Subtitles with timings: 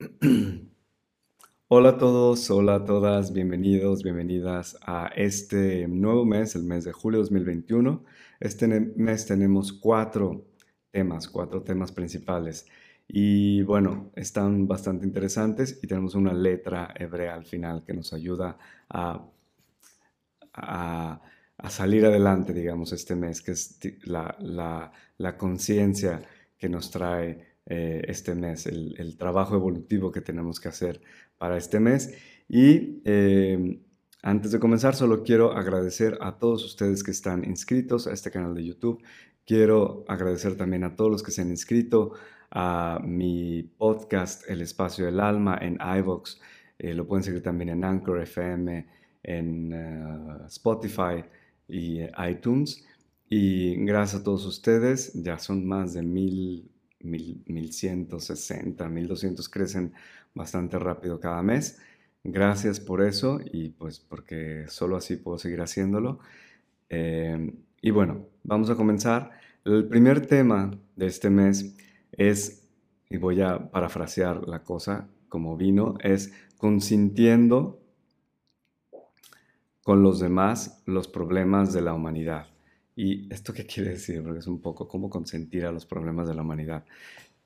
[1.68, 6.92] Hola a todos, hola a todas, bienvenidos, bienvenidas a este nuevo mes, el mes de
[6.92, 8.04] julio 2021.
[8.40, 10.46] Este mes tenemos cuatro
[10.90, 12.66] temas, cuatro temas principales.
[13.06, 18.58] Y bueno, están bastante interesantes y tenemos una letra hebrea al final que nos ayuda
[18.88, 19.30] a,
[21.68, 26.20] salir adelante, digamos, este mes, que es la conciencia
[26.58, 31.00] que nos trae eh, este mes, el, trabajo evolutivo que tenemos que hacer
[31.38, 32.14] para este mes.
[32.48, 33.80] Y eh,
[34.22, 38.54] antes de comenzar, solo quiero agradecer a todos ustedes que están inscritos a este canal
[38.54, 39.02] de YouTube.
[39.46, 42.12] Quiero agradecer también a todos los que se han inscrito
[42.50, 46.38] a mi podcast El Espacio del Alma en iVoox.
[46.78, 48.86] Eh, lo pueden seguir también en Anchor FM,
[49.22, 49.72] en
[50.46, 51.24] Spotify
[51.66, 52.86] y iTunes.
[53.30, 56.73] Y gracias a todos ustedes, ya son más de mil
[57.04, 59.92] 1160, 1200 crecen
[60.34, 61.78] bastante rápido cada mes.
[62.24, 66.20] Gracias por eso y pues porque solo así puedo seguir haciéndolo.
[66.88, 67.52] Eh,
[67.82, 69.30] y bueno, vamos a comenzar.
[69.64, 71.76] El primer tema de este mes
[72.12, 72.66] es,
[73.10, 77.80] y voy a parafrasear la cosa como vino, es consintiendo
[79.82, 82.53] con los demás los problemas de la humanidad.
[82.96, 84.22] ¿Y esto qué quiere decir?
[84.22, 86.84] Porque es un poco cómo consentir a los problemas de la humanidad.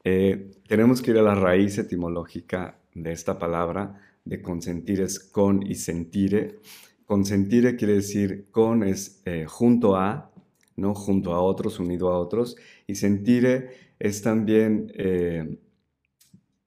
[0.04, 5.62] Eh, tenemos que ir a la raíz etimológica de esta palabra, de consentir es con
[5.62, 6.58] y sentire.
[7.06, 10.30] Consentire quiere decir con es eh, junto a,
[10.76, 10.94] ¿no?
[10.94, 15.58] junto a otros, unido a otros, y sentire es también, eh,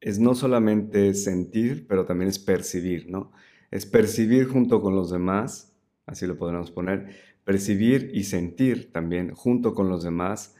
[0.01, 3.31] es no solamente sentir, pero también es percibir, ¿no?
[3.69, 5.71] Es percibir junto con los demás,
[6.05, 7.15] así lo podríamos poner,
[7.51, 10.55] percibir y sentir también junto con los demás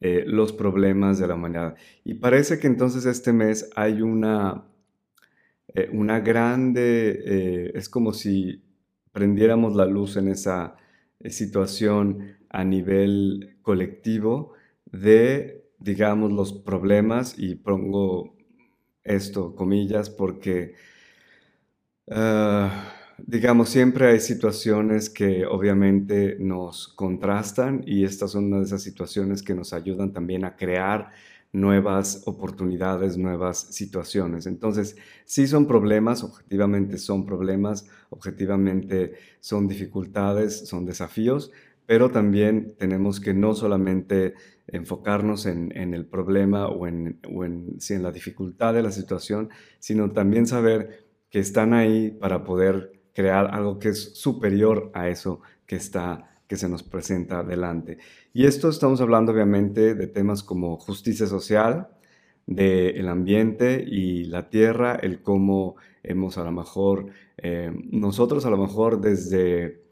[0.00, 1.76] eh, los problemas de la humanidad.
[2.02, 4.64] Y parece que entonces este mes hay una,
[5.68, 8.60] eh, una grande, eh, es como si
[9.12, 10.74] prendiéramos la luz en esa
[11.26, 14.54] situación a nivel colectivo
[14.90, 18.34] de, digamos, los problemas, y pongo
[19.04, 20.74] esto, comillas, porque...
[22.10, 28.82] Ah, digamos, siempre hay situaciones que obviamente nos contrastan y estas son una de esas
[28.82, 31.10] situaciones que nos ayudan también a crear
[31.52, 34.46] nuevas oportunidades, nuevas situaciones.
[34.46, 41.52] Entonces, sí son problemas, objetivamente son problemas, objetivamente son dificultades, son desafíos,
[41.86, 44.34] pero también tenemos que no solamente
[44.66, 50.46] enfocarnos en, el problema o en, en, en la dificultad de la situación, sino también
[50.46, 56.28] saber que están ahí para poder crear algo que es superior a eso que está
[56.52, 57.96] que se nos presenta delante.
[58.34, 61.88] Y esto estamos hablando obviamente de temas como justicia social,
[62.46, 67.06] del ambiente y la tierra, el cómo hemos a lo mejor,
[67.38, 69.82] eh, nosotros a lo mejor desde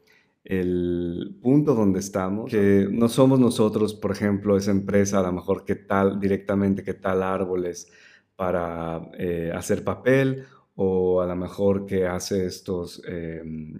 [0.43, 5.65] el punto donde estamos, que no somos nosotros, por ejemplo, esa empresa a lo mejor
[5.65, 7.91] que tal directamente que tal árboles
[8.35, 10.45] para eh, hacer papel
[10.75, 13.79] o a lo mejor que hace estos, em,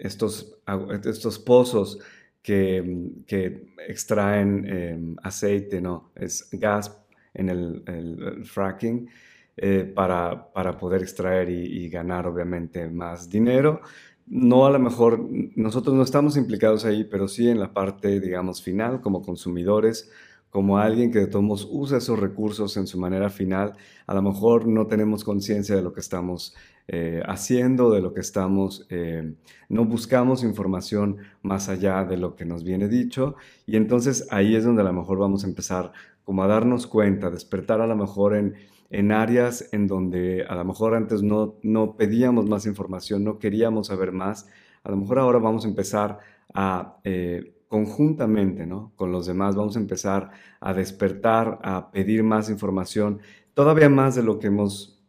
[0.00, 0.58] estos,
[1.04, 1.98] estos pozos
[2.42, 6.10] que, que extraen em, aceite, ¿no?
[6.14, 6.96] Es gas
[7.32, 9.08] en el, fracking
[9.56, 13.80] eh, para, para, poder extraer y, y, ganar obviamente más dinero.
[14.26, 15.20] No a lo mejor,
[15.56, 20.10] nosotros no estamos implicados ahí, pero sí en la parte, digamos, final como consumidores
[20.54, 23.74] como alguien que de todos usa esos recursos en su manera final,
[24.06, 26.54] a lo mejor no tenemos conciencia de lo que estamos
[26.86, 29.34] eh, haciendo, de lo que estamos, eh,
[29.68, 33.34] no buscamos información más allá de lo que nos viene dicho.
[33.66, 35.90] Y entonces ahí es donde a lo mejor vamos a empezar
[36.22, 38.54] como a darnos cuenta, despertar a lo mejor en,
[38.90, 43.88] en áreas en donde a lo mejor antes no, no pedíamos más información, no queríamos
[43.88, 44.48] saber más,
[44.84, 46.20] a lo mejor ahora vamos a empezar
[46.54, 46.98] a...
[47.02, 48.92] Eh, conjuntamente ¿no?
[48.96, 50.30] con los demás vamos a empezar
[50.60, 53.20] a despertar, a pedir más información,
[53.54, 55.02] todavía más de lo que hemos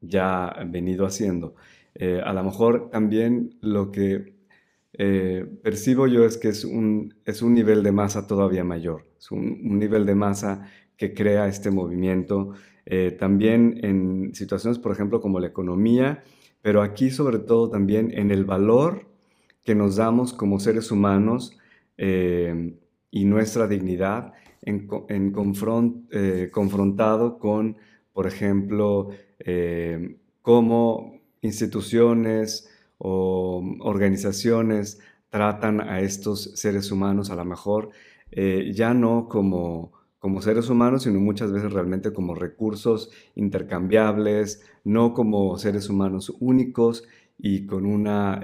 [0.00, 1.54] ya venido haciendo.
[1.94, 4.38] Eh, a lo mejor también lo que
[4.92, 9.30] eh, percibo yo es que es un, es un nivel de masa todavía mayor, es
[9.30, 12.52] un, nivel de masa que crea este movimiento,
[12.86, 16.22] eh, también en situaciones, por ejemplo, como la economía,
[16.62, 19.06] pero aquí sobre todo también en el valor
[19.64, 21.57] que nos damos como seres humanos
[21.98, 22.76] eh,
[23.10, 24.88] y nuestra dignidad en,
[26.10, 27.76] eh, confrontado con,
[28.12, 29.10] por ejemplo,
[29.40, 35.00] eh, cómo instituciones o organizaciones
[35.30, 37.90] tratan a estos seres humanos a lo mejor
[38.72, 45.56] ya no como, como seres humanos, sino muchas veces realmente como recursos intercambiables, no como
[45.56, 47.04] seres humanos únicos
[47.38, 48.42] y con una,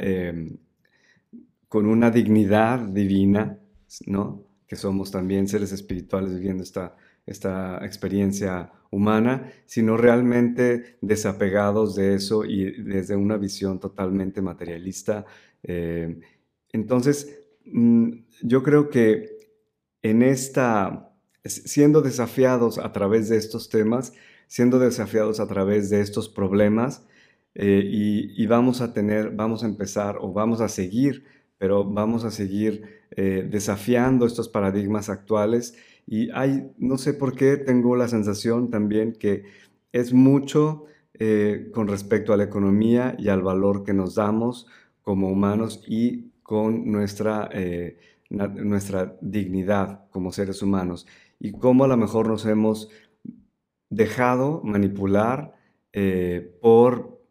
[1.74, 3.58] con una dignidad divina,
[4.06, 4.44] ¿no?
[4.64, 6.94] que somos también seres espirituales viviendo esta,
[7.26, 15.26] esta experiencia humana, sino realmente desapegados de eso y desde una visión totalmente materialista.
[15.64, 16.20] Eh,
[16.70, 18.10] entonces, mm,
[18.44, 19.30] yo creo que
[20.00, 21.10] en esta,
[21.42, 24.12] siendo desafiados a través de estos temas,
[24.46, 27.04] siendo desafiados a través de estos problemas,
[27.56, 31.24] eh, y, vamos a tener, vamos a empezar o vamos a seguir,
[31.64, 35.74] pero vamos a seguir eh, desafiando estos paradigmas actuales.
[36.06, 39.44] Y hay, no sé por qué, tengo la sensación también que
[39.90, 40.84] es mucho
[41.14, 44.66] eh, con respecto a la economía y al valor que nos damos
[45.00, 47.96] como humanos y con nuestra, eh,
[48.28, 51.06] nuestra dignidad como seres humanos.
[51.40, 52.90] Y cómo a lo mejor nos hemos
[53.88, 55.54] dejado manipular
[56.60, 57.22] por,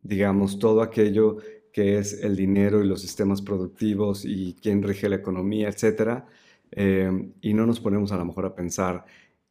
[0.00, 1.36] digamos, todo aquello
[1.72, 6.26] que es el dinero y los sistemas productivos y quién rige la economía, etcétera,
[6.70, 9.04] Em, y no nos ponemos a lo mejor a pensar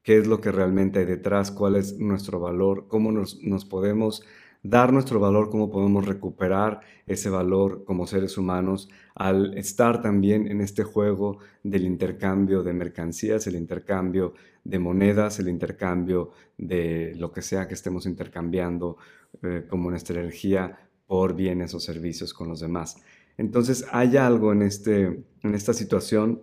[0.04, 4.24] qué es lo que realmente hay detrás, cuál es nuestro valor, cómo nos, nos podemos
[4.64, 10.62] dar nuestro valor, cómo podemos recuperar ese valor como seres humanos al estar también en
[10.62, 14.34] este juego del intercambio de mercancías, el intercambio
[14.64, 18.98] de monedas, el intercambio de lo que sea que estemos intercambiando
[19.44, 22.98] eh, como nuestra energía por bienes o servicios con los demás.
[23.38, 26.42] Entonces hay algo en, este, en esta situación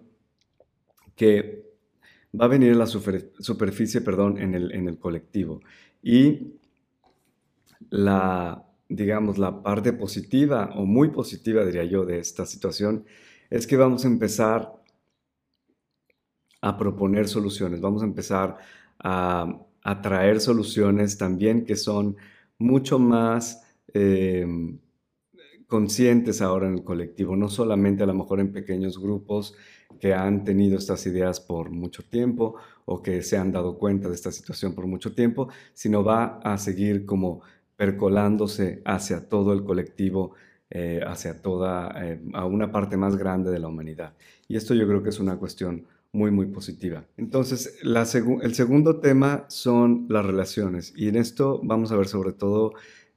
[1.14, 1.64] que
[2.38, 5.60] va a venir a la superficie perdón, en, el, en el colectivo.
[6.02, 6.54] Y
[7.90, 13.04] la, digamos, la parte positiva o muy positiva, diría yo, de esta situación
[13.50, 14.72] es que vamos a empezar
[16.60, 18.56] a proponer soluciones, vamos a empezar
[18.98, 22.16] a, a traer soluciones también que son
[22.58, 23.63] mucho más
[23.94, 24.46] eh,
[25.66, 29.56] conscientes ahora en el colectivo, no solamente a lo mejor en pequeños grupos
[30.00, 34.14] que han tenido estas ideas por mucho tiempo o que se han dado cuenta de
[34.14, 37.40] esta situación por mucho tiempo, sino va a seguir como
[37.76, 40.34] percolándose hacia todo el colectivo,
[40.70, 44.14] eh, hacia toda, eh, a una parte más grande de la humanidad.
[44.48, 47.04] Y esto yo creo que es una cuestión muy, muy positiva.
[47.16, 50.92] Entonces, el segundo tema son las relaciones.
[50.96, 52.74] Y en esto vamos a ver sobre todo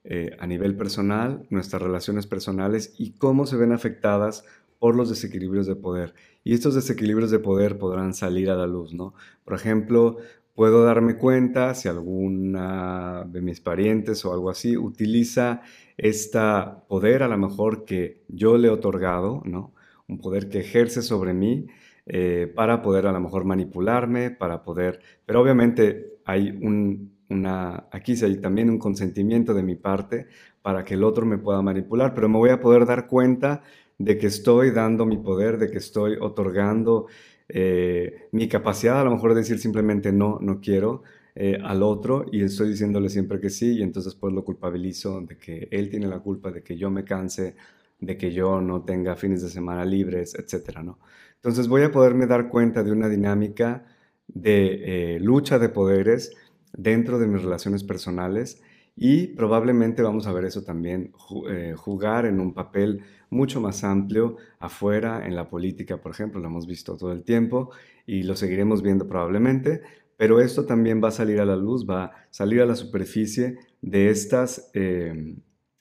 [0.09, 4.45] eh, a nivel personal, nuestras relaciones personales y cómo se ven afectadas
[4.79, 6.13] por los desequilibrios de poder.
[6.45, 9.13] Y estos desequilibrios de poder podrán salir a la luz, ¿no?
[9.43, 10.17] Por ejemplo,
[10.55, 15.61] puedo darme cuenta si alguna de mis parientes o algo así utiliza
[15.97, 16.39] este
[16.87, 19.73] poder a lo mejor que yo le he otorgado, ¿no?
[20.07, 21.67] Un poder que ejerce sobre mí
[22.05, 28.13] eh, para poder a lo mejor manipularme, para poder, pero obviamente hay un, una, aquí
[28.23, 30.27] hay también un consentimiento de mi parte
[30.61, 33.63] para que el otro me pueda manipular, pero me voy a poder dar cuenta
[33.97, 37.07] de que estoy dando mi poder, de que estoy otorgando
[37.49, 41.03] eh, mi capacidad, a lo mejor de decir simplemente no, no quiero
[41.35, 45.37] eh, al otro y estoy diciéndole siempre que sí y entonces pues lo culpabilizo de
[45.37, 47.55] que él tiene la culpa, de que yo me canse,
[47.99, 50.99] de que yo no tenga fines de semana libres, etcétera, ¿no?
[51.35, 53.85] Entonces voy a poderme dar cuenta de una dinámica
[54.27, 56.35] de eh, lucha de poderes
[56.73, 58.61] dentro de mis relaciones personales
[58.95, 61.13] y probablemente vamos a ver eso también,
[61.49, 66.47] eh, jugar en un papel mucho más amplio afuera, en la política, por ejemplo, lo
[66.47, 67.69] hemos visto todo el tiempo
[68.07, 69.81] y lo seguiremos viendo probablemente,
[70.17, 73.59] pero esto también va a salir a la luz, va a salir a la superficie
[73.81, 75.35] de estas eh,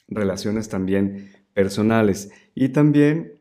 [0.09, 2.31] relaciones también personales.
[2.55, 3.33] Y también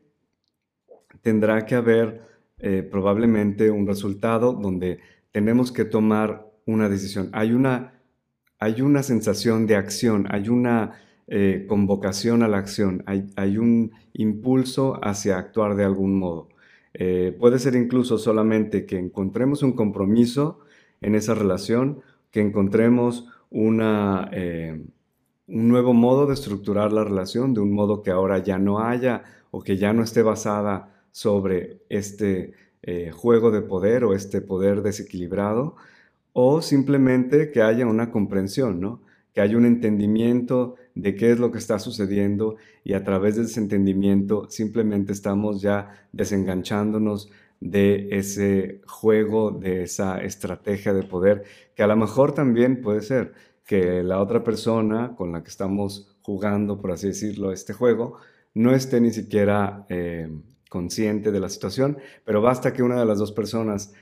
[1.20, 2.22] tendrá que haber
[2.58, 5.00] eh, probablemente un resultado donde
[5.32, 7.30] tenemos que tomar una decisión.
[7.32, 7.96] Hay una
[8.58, 10.92] hay una sensación de acción, hay una
[11.28, 16.48] eh, convocación a la acción, hay, un impulso hacia actuar de algún modo.
[16.94, 20.60] Eh, puede ser incluso solamente que encontremos un compromiso
[21.02, 24.82] en esa relación, que encontremos una, eh,
[25.48, 29.24] un nuevo modo de estructurar la relación, de un modo que ahora ya no haya
[29.50, 32.54] o que ya no esté basada sobre este
[33.12, 35.74] juego de poder o este poder desequilibrado,
[36.38, 39.00] o simplemente que haya una comprensión, ¿no?
[39.32, 43.44] que haya un entendimiento de qué es lo que está sucediendo y a través de
[43.44, 51.82] ese entendimiento simplemente estamos ya desenganchándonos de ese juego, de esa estrategia de poder, que
[51.82, 53.32] a lo mejor también puede ser
[53.64, 58.18] que la otra persona con la que estamos jugando, por así decirlo, este juego,
[58.52, 60.28] no esté ni siquiera eh,
[60.68, 63.94] consciente de la situación, pero basta que una de las dos personas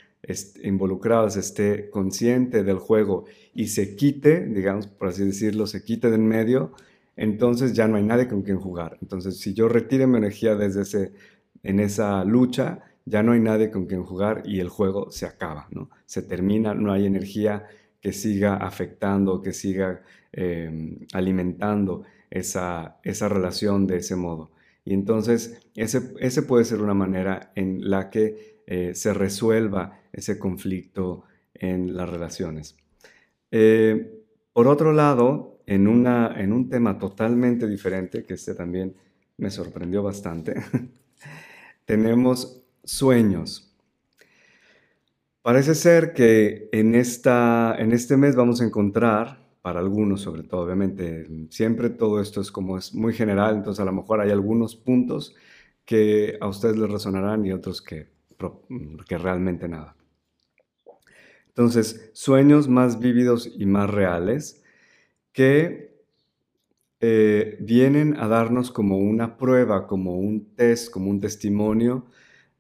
[0.62, 6.16] involucrados esté consciente del juego y se quite, digamos, por así decirlo, se quite de
[6.16, 6.72] en medio,
[7.16, 8.98] entonces ya no hay nadie con quien jugar.
[9.02, 11.12] Entonces, si yo retire mi energía desde ese,
[11.62, 15.68] en esa lucha, ya no hay nadie con quien jugar y el juego se acaba,
[15.70, 15.90] ¿no?
[16.06, 17.66] Se termina, no hay energía
[18.00, 20.02] que siga afectando, que siga
[20.32, 24.50] em, alimentando esa, esa relación de ese modo.
[24.84, 30.38] Y entonces, ese, ese puede ser una manera en la que eh, se resuelva ese
[30.38, 32.76] conflicto en las relaciones.
[33.50, 38.94] Eh, por otro lado, en, una, en un tema totalmente diferente, que este también
[39.36, 40.54] me sorprendió bastante,
[41.84, 43.72] tenemos sueños.
[45.42, 50.62] Parece ser que en, esta, en este mes vamos a encontrar, para algunos sobre todo,
[50.62, 54.76] obviamente, siempre todo esto es como es muy general, entonces a lo mejor hay algunos
[54.76, 55.34] puntos
[55.84, 58.08] que a ustedes les resonarán y otros que,
[59.06, 59.96] que realmente nada.
[61.56, 64.64] Entonces, sueños más vívidos y más reales
[65.32, 65.94] que
[67.00, 72.06] eh, vienen a darnos como una prueba, como un test, como un testimonio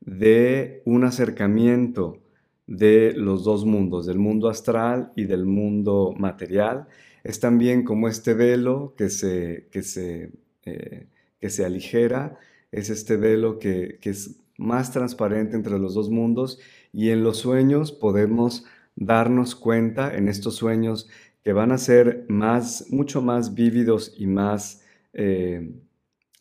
[0.00, 2.20] de un acercamiento
[2.68, 6.86] de los dos mundos, del mundo astral y del mundo material.
[7.24, 10.30] Es también como este velo que se, que se,
[10.66, 11.08] eh,
[11.40, 12.38] que se aligera,
[12.70, 16.60] es este velo que, que es más transparente entre los dos mundos
[16.92, 18.64] y en los sueños podemos
[18.96, 21.08] darnos cuenta en estos sueños
[21.42, 24.82] que van a ser más, mucho más vívidos y más
[25.12, 25.72] eh,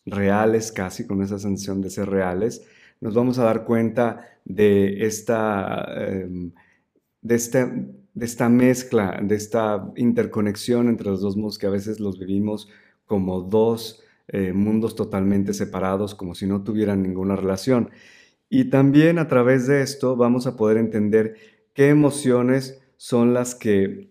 [0.05, 2.65] reales casi, con esa sensación de ser reales,
[3.01, 6.51] nos vamos a dar cuenta de esta, em,
[7.22, 7.65] de, este,
[8.13, 12.69] de esta mezcla, de esta interconexión entre los dos mundos que a veces los vivimos
[13.05, 17.89] como dos eh, mundos totalmente separados, como si no tuvieran ninguna relación.
[18.50, 21.36] Y también a través de esto vamos a poder entender
[21.73, 24.09] qué emociones son las que,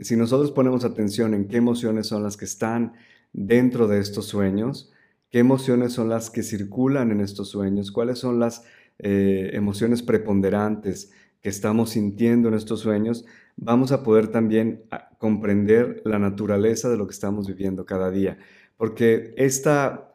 [0.00, 2.94] si nosotros ponemos atención en qué emociones son las que están
[3.32, 4.92] dentro de estos sueños,
[5.30, 8.64] qué emociones son las que circulan en estos sueños, cuáles son las
[8.98, 13.24] eh, emociones preponderantes que estamos sintiendo en estos sueños,
[13.56, 18.38] vamos a poder también ah, comprender la naturaleza de lo que estamos viviendo cada día.
[18.76, 20.14] Porque esta,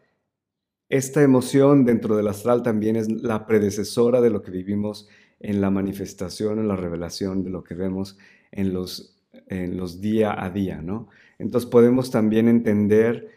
[0.89, 5.07] esta emoción dentro del astral también es la predecesora de lo que vivimos
[5.39, 8.17] en la manifestación, en la revelación de lo que vemos
[8.51, 11.07] en los, en los día a día, ¿no?
[11.37, 13.29] Entonces podemos también entender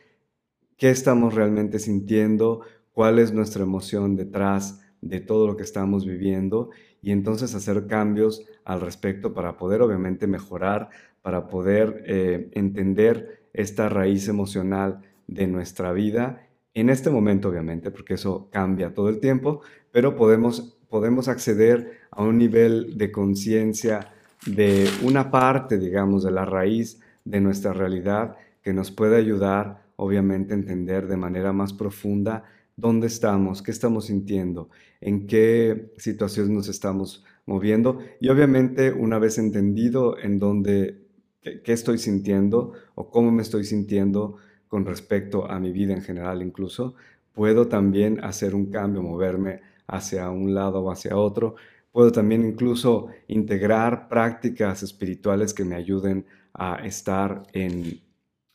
[0.76, 2.60] qué estamos realmente sintiendo,
[2.92, 6.70] cuál es nuestra emoción detrás de todo lo que estamos viviendo
[7.02, 10.90] y entonces hacer cambios al respecto para poder obviamente mejorar,
[11.22, 18.14] para poder eh, entender esta raíz emocional de nuestra vida en este momento obviamente, porque
[18.14, 24.12] eso cambia todo el tiempo, pero podemos podemos acceder a un nivel de conciencia
[24.46, 30.54] de una parte, digamos, de la raíz de nuestra realidad que nos puede ayudar, obviamente,
[30.54, 32.44] a entender de manera más profunda
[32.76, 39.38] dónde estamos, qué estamos sintiendo, en qué situaciones nos estamos moviendo y obviamente una vez
[39.38, 41.02] entendido en dónde,
[41.42, 44.36] qué, estoy sintiendo o cómo me estoy sintiendo
[44.68, 46.94] con respecto a mi vida en general incluso,
[47.32, 51.56] puedo también hacer un cambio, moverme hacia un lado o hacia otro.
[51.90, 58.00] Puedo también incluso integrar prácticas espirituales que me ayuden a estar en,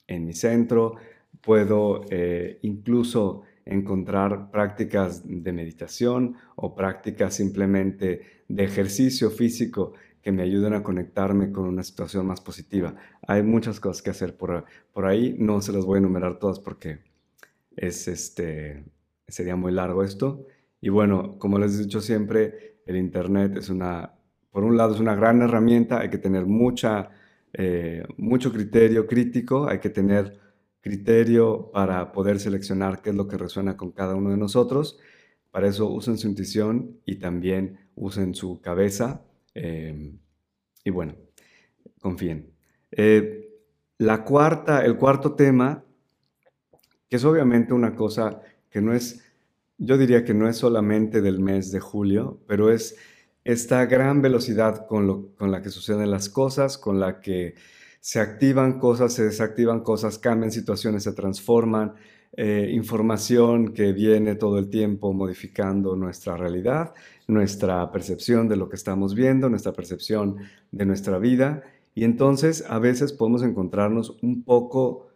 [0.07, 0.95] mi centro.
[1.41, 10.43] Puedo eh, incluso encontrar prácticas de meditación o prácticas simplemente de ejercicio físico que me
[10.43, 12.95] ayuden a conectarme con una situación más positiva.
[13.27, 16.59] Hay muchas cosas que hacer por, por ahí, no se las voy a enumerar todas
[16.59, 16.99] porque
[17.75, 18.85] es este,
[19.27, 20.45] sería muy largo esto.
[20.83, 24.15] Y bueno, como les he dicho siempre, el Internet es una,
[24.51, 27.09] por un lado es una gran herramienta, hay que tener mucha,
[27.53, 30.37] eh, mucho criterio crítico, hay que tener
[30.81, 34.99] criterio para poder seleccionar qué es lo que resuena con cada uno de nosotros.
[35.51, 39.21] Para eso usen su intuición y también usen su cabeza.
[39.53, 40.19] Em,
[40.83, 41.15] y bueno,
[42.01, 42.51] confíen.
[42.91, 43.53] Eh,
[43.99, 45.85] la cuarta, el cuarto tema,
[47.07, 49.23] que es obviamente una cosa que no es
[49.77, 52.95] yo diría que no es solamente del mes de julio, pero es
[53.43, 57.55] esta gran velocidad con, la que suceden las cosas, con la que
[57.99, 61.93] se activan cosas, se desactivan cosas, cambian situaciones, se transforman,
[62.35, 66.93] eh, información que viene todo el tiempo modificando nuestra realidad,
[67.27, 70.37] nuestra percepción de lo que estamos viendo, nuestra percepción
[70.71, 71.63] de nuestra vida.
[71.95, 75.07] Y entonces a veces podemos encontrarnos un poco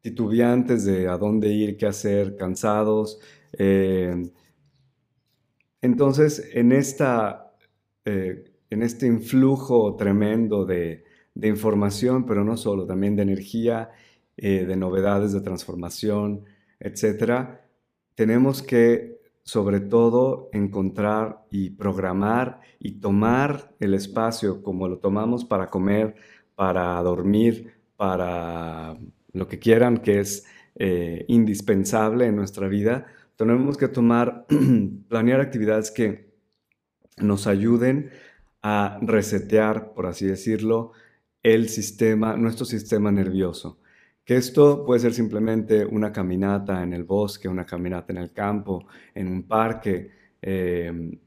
[0.00, 3.20] titubeantes de a dónde ir, qué hacer, cansados,
[3.52, 4.30] eh,
[5.82, 7.54] entonces, en esta,
[8.04, 11.04] eh, en este influjo tremendo de,
[11.42, 13.90] información, pero no solo, también de energía,
[14.36, 16.44] eh, de novedades, de transformación,
[16.78, 17.66] etcétera,
[18.14, 25.70] tenemos que sobre todo encontrar y programar y tomar el espacio como lo tomamos para
[25.70, 26.14] comer,
[26.54, 28.98] para dormir, para
[29.32, 30.44] lo que quieran, que es
[31.28, 33.06] indispensable en nuestra vida,
[33.40, 34.44] tenemos que tomar,
[35.08, 36.30] planear actividades que
[37.16, 38.10] nos ayuden
[38.60, 40.92] a resetear, por así decirlo,
[41.42, 43.78] el sistema, nuestro sistema nervioso.
[44.26, 48.86] Que esto puede ser simplemente una caminata en el bosque, una caminata en el campo,
[49.14, 50.10] en un parque,
[50.42, 51.18] eh,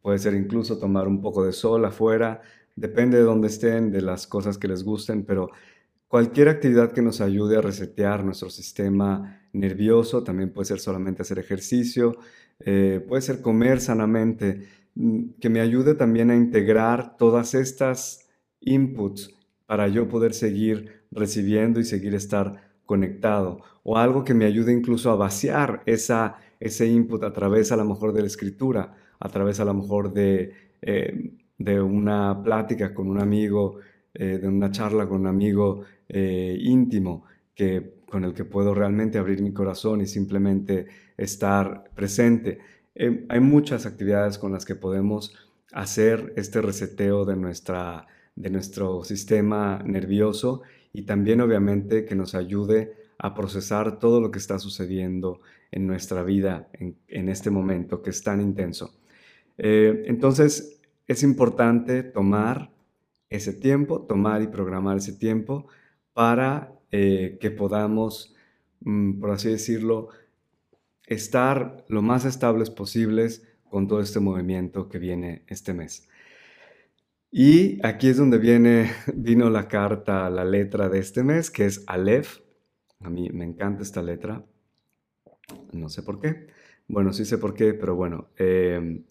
[0.00, 2.40] puede ser incluso tomar un poco de sol afuera,
[2.76, 5.50] depende de dónde estén, de las cosas que les gusten, pero
[6.08, 11.38] cualquier actividad que nos ayude a resetear nuestro sistema nervioso, también puede ser solamente hacer
[11.38, 12.16] ejercicio,
[12.60, 18.28] eh, puede ser comer sanamente, mm, que me ayude también a integrar todas estas
[18.60, 19.34] inputs
[19.66, 23.60] para yo poder seguir recibiendo y seguir estar conectado.
[23.82, 27.84] O algo que me ayude incluso a vaciar esa, ese input a través a lo
[27.84, 33.08] mejor de la escritura, a través a lo mejor de, eh, de una plática con
[33.08, 33.78] un amigo,
[34.14, 37.24] eh, de una charla con un amigo eh, íntimo
[37.54, 40.86] que, con el que puedo realmente abrir mi corazón y simplemente
[41.16, 42.58] estar presente.
[43.28, 45.34] hay muchas actividades con las que podemos
[45.72, 48.06] hacer este reseteo de nuestra
[48.38, 50.62] de nuestro sistema nervioso
[50.92, 55.40] y también obviamente que nos ayude a procesar todo lo que está sucediendo
[55.72, 58.94] en nuestra vida en, este momento que es tan intenso.
[59.58, 62.70] Eh, entonces es importante tomar
[63.30, 65.66] ese tiempo, tomar y programar ese tiempo
[66.12, 68.34] para eh, que podamos,
[68.80, 70.08] mm, por así decirlo,
[71.06, 76.08] estar lo más estables posibles con todo este movimiento que viene este mes.
[77.30, 81.84] Y aquí es donde viene, vino la carta, la letra de este mes, que es
[81.86, 82.40] Aleph.
[83.00, 84.44] A mí me encanta esta letra.
[85.72, 86.48] No sé por qué.
[86.88, 88.30] Bueno, sí sé por qué, pero bueno.
[88.36, 89.04] Em,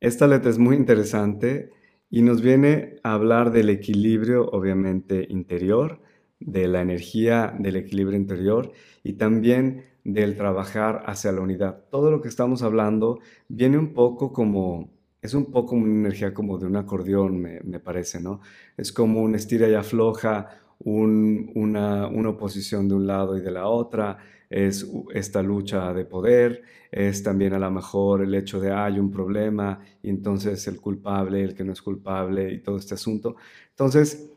[0.00, 1.70] esta letra es muy interesante
[2.10, 6.00] y nos viene a hablar del equilibrio, obviamente, interior,
[6.40, 8.72] de la energía del equilibrio interior
[9.04, 11.84] y también del trabajar hacia la unidad.
[11.90, 14.90] Todo lo que estamos hablando viene un poco como
[15.22, 18.40] es un poco una energía como de un acordeón, me, parece, ¿no?
[18.76, 24.16] Es como un estira y afloja, una, oposición de un lado y de la otra,
[24.50, 29.10] es esta lucha de poder, es también a lo mejor el hecho de hay un
[29.10, 33.36] problema y entonces el culpable, el que no es culpable y todo este asunto.
[33.70, 34.30] Entonces,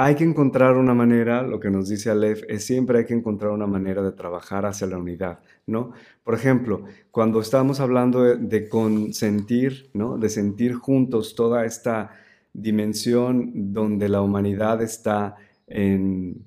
[0.00, 3.50] hay que encontrar una manera, lo que nos dice Aleph, es siempre hay que encontrar
[3.50, 5.92] una manera de trabajar hacia la unidad, ¿no?
[6.22, 10.16] Por ejemplo, cuando estamos hablando de, consentir, ¿no?
[10.16, 12.12] De sentir juntos toda esta
[12.52, 15.34] dimensión donde la humanidad está
[15.66, 16.46] en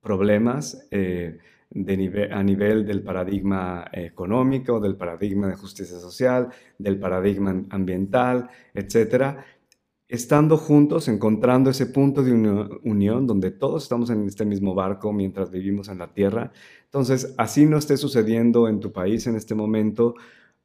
[0.00, 1.38] problemas eh,
[2.30, 9.44] a nivel del paradigma económico, del paradigma de justicia social, del paradigma ambiental, etcétera,
[10.08, 15.50] estando juntos, encontrando ese punto de unión donde todos estamos en este mismo barco mientras
[15.50, 16.52] vivimos en la tierra.
[16.84, 20.14] Entonces, así no esté sucediendo en tu país en este momento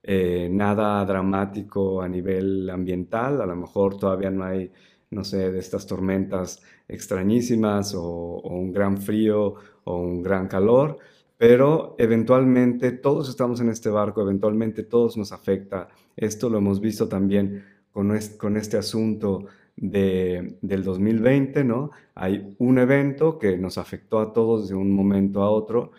[0.03, 4.71] eh, nada dramático a nivel ambiental, a lo mejor todavía no hay,
[5.09, 10.97] no sé, de estas tormentas extrañísimas o, un gran frío o un gran calor,
[11.37, 15.87] pero eventualmente todos estamos en este barco, eventualmente todos nos afecta.
[16.15, 18.11] Esto lo hemos visto también con
[18.57, 21.91] este, asunto del 2020, ¿no?
[22.15, 25.91] Hay un evento que nos afectó a todos de un momento a otro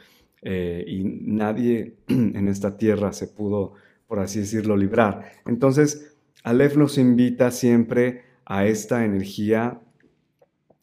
[0.42, 3.74] eh, y nadie en esta tierra se pudo,
[4.06, 5.32] por así decirlo, librar.
[5.46, 9.80] Entonces, Aleph nos invita siempre a esta energía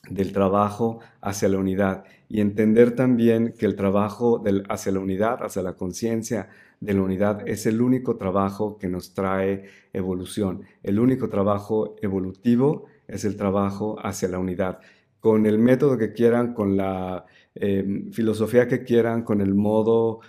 [0.09, 5.63] del trabajo hacia la unidad y entender también que el trabajo hacia la unidad, hacia
[5.63, 6.47] la conciencia,
[6.79, 10.63] de la unidad es el único trabajo que nos trae evolución.
[10.83, 14.79] El único trabajo evolutivo es el trabajo hacia la unidad.
[15.19, 17.25] Con el método que quieran, con la
[17.55, 20.19] em, filosofía que quieran, con el modo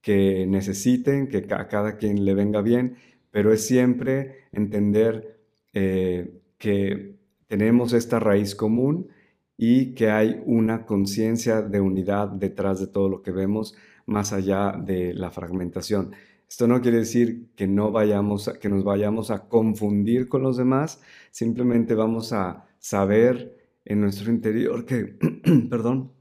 [0.00, 2.96] que necesiten, que a cada quien le venga bien,
[3.30, 5.40] pero es siempre entender
[5.74, 7.16] eh, que
[7.48, 9.08] tenemos esta raíz común
[9.56, 13.74] y que hay una conciencia de unidad detrás de todo lo que vemos
[14.06, 16.12] más allá de la fragmentación.
[16.48, 21.00] Esto no quiere decir que no vayamos, que nos vayamos a confundir con los demás,
[21.30, 25.16] simplemente vamos a saber en nuestro interior que,
[25.70, 26.12] perdón,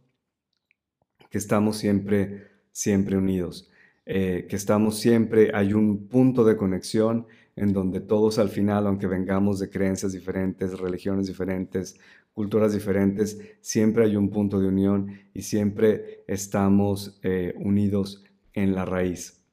[1.30, 3.70] que estamos siempre, siempre unidos,
[4.06, 7.28] eh, que estamos siempre, hay un punto de conexión
[7.60, 12.00] en donde todos al final, aunque vengamos de creencias diferentes, religiones diferentes,
[12.34, 18.86] culturas diferentes, siempre hay un punto de unión y siempre estamos eh, unidos en la
[18.86, 19.44] raíz.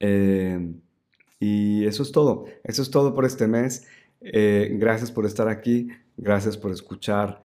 [0.00, 0.74] Eh,
[1.38, 3.86] y eso es todo, eso es todo por este mes.
[4.22, 7.42] Eh, gracias por estar aquí, gracias por escuchar